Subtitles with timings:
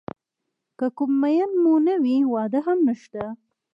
[0.77, 3.23] که کوم مېن مو نه وي واده هم نشته.